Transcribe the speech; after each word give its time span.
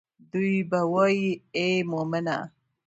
دوي 0.31 0.57
به 0.69 0.79
وائي 0.93 1.27
اے 1.57 1.67
مومنه! 1.89 2.37